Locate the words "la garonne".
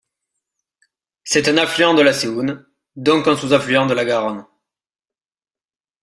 3.93-4.47